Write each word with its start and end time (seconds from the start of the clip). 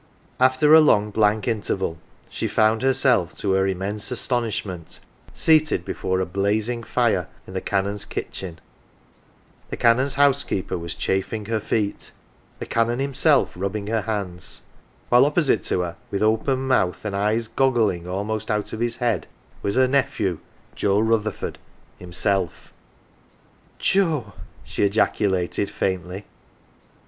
After 0.39 0.73
a 0.73 0.81
long 0.81 1.11
blank 1.11 1.47
interval 1.47 1.99
she 2.27 2.47
found 2.47 2.81
herself, 2.81 3.37
to 3.37 3.51
her 3.51 3.67
immense 3.67 4.09
astonishment, 4.09 4.99
seated 5.35 5.85
before 5.85 6.19
a 6.19 6.25
blazing 6.25 6.81
fire 6.81 7.27
in 7.45 7.53
the 7.53 7.61
Canon's 7.61 8.03
kitchen; 8.03 8.57
the 9.69 9.77
Canon's 9.77 10.15
housekeeper 10.15 10.75
was 10.75 10.95
chafing 10.95 11.45
her 11.45 11.59
feet, 11.59 12.13
the 12.57 12.65
Canon 12.65 12.97
himself 12.97 13.51
rubbing 13.55 13.85
her 13.85 14.01
hands; 14.01 14.63
while 15.09 15.23
opposite 15.23 15.61
to 15.65 15.81
her, 15.81 15.97
with 16.09 16.23
open 16.23 16.65
mouth, 16.67 17.05
and 17.05 17.15
eyes 17.15 17.47
goggling 17.47 18.07
almost 18.07 18.49
out 18.49 18.73
of 18.73 18.79
his 18.79 18.97
head, 18.97 19.27
was 19.61 19.75
her 19.75 19.87
nephew, 19.87 20.39
Joe 20.73 20.99
Rutherford, 20.99 21.59
himself. 21.99 22.73
166 23.77 23.99
AUNT 23.99 24.09
JINNY" 24.17 24.23
Joe!" 24.33 24.33
she 24.63 24.81
ejaculated 24.83 25.69
faintly. 25.69 26.25